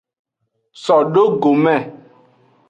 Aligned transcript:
So 0.83 0.95
do 1.13 1.23
gome. 1.43 1.75